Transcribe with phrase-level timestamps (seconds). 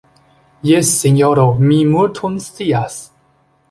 [0.69, 3.01] Jes, sinjoro, mi multon scias.